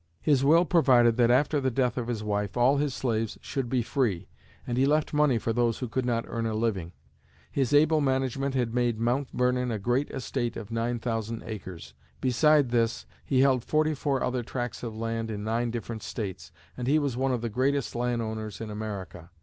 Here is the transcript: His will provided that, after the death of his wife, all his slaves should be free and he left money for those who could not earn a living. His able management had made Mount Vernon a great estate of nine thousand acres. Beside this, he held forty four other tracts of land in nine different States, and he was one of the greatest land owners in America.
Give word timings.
His 0.23 0.43
will 0.43 0.65
provided 0.65 1.15
that, 1.17 1.29
after 1.29 1.61
the 1.61 1.69
death 1.69 1.95
of 1.95 2.07
his 2.07 2.23
wife, 2.23 2.57
all 2.57 2.77
his 2.77 2.91
slaves 2.91 3.37
should 3.39 3.69
be 3.69 3.83
free 3.83 4.27
and 4.65 4.75
he 4.75 4.87
left 4.87 5.13
money 5.13 5.37
for 5.37 5.53
those 5.53 5.77
who 5.77 5.87
could 5.87 6.07
not 6.07 6.25
earn 6.27 6.47
a 6.47 6.55
living. 6.55 6.93
His 7.51 7.71
able 7.71 8.01
management 8.01 8.55
had 8.55 8.73
made 8.73 8.99
Mount 8.99 9.27
Vernon 9.31 9.69
a 9.69 9.77
great 9.77 10.09
estate 10.09 10.57
of 10.57 10.71
nine 10.71 10.97
thousand 10.97 11.43
acres. 11.45 11.93
Beside 12.19 12.69
this, 12.71 13.05
he 13.23 13.41
held 13.41 13.63
forty 13.63 13.93
four 13.93 14.23
other 14.23 14.41
tracts 14.41 14.81
of 14.81 14.97
land 14.97 15.29
in 15.29 15.43
nine 15.43 15.69
different 15.69 16.01
States, 16.01 16.51
and 16.75 16.87
he 16.87 16.97
was 16.97 17.15
one 17.15 17.31
of 17.31 17.41
the 17.41 17.47
greatest 17.49 17.93
land 17.93 18.23
owners 18.23 18.59
in 18.59 18.71
America. 18.71 19.29